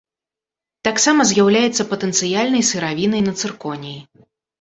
Таксама 0.87 1.21
з'яўляецца 1.31 1.85
патэнцыяльнай 1.91 2.63
сыравінай 2.71 3.21
на 3.27 3.33
цырконій. 3.43 3.97